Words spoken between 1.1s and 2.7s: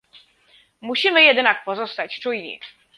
jednak pozostać czujni